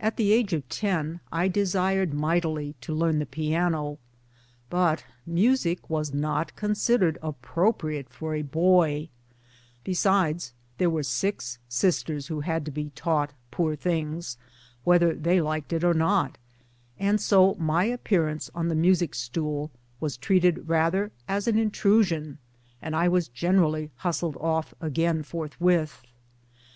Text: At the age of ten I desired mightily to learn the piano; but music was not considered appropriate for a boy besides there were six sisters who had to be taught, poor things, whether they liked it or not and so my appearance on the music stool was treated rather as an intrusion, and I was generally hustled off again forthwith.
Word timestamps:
At 0.00 0.16
the 0.16 0.32
age 0.32 0.52
of 0.52 0.68
ten 0.68 1.20
I 1.30 1.46
desired 1.46 2.12
mightily 2.12 2.74
to 2.80 2.92
learn 2.92 3.20
the 3.20 3.26
piano; 3.26 3.98
but 4.68 5.04
music 5.24 5.88
was 5.88 6.12
not 6.12 6.56
considered 6.56 7.16
appropriate 7.22 8.08
for 8.10 8.34
a 8.34 8.42
boy 8.42 9.08
besides 9.84 10.52
there 10.78 10.90
were 10.90 11.04
six 11.04 11.60
sisters 11.68 12.26
who 12.26 12.40
had 12.40 12.64
to 12.64 12.72
be 12.72 12.90
taught, 12.96 13.34
poor 13.52 13.76
things, 13.76 14.36
whether 14.82 15.14
they 15.14 15.40
liked 15.40 15.72
it 15.72 15.84
or 15.84 15.94
not 15.94 16.38
and 16.98 17.20
so 17.20 17.54
my 17.54 17.84
appearance 17.84 18.50
on 18.56 18.66
the 18.66 18.74
music 18.74 19.14
stool 19.14 19.70
was 20.00 20.16
treated 20.16 20.68
rather 20.68 21.12
as 21.28 21.46
an 21.46 21.56
intrusion, 21.56 22.38
and 22.82 22.96
I 22.96 23.06
was 23.06 23.28
generally 23.28 23.92
hustled 23.98 24.36
off 24.40 24.74
again 24.80 25.22
forthwith. 25.22 26.02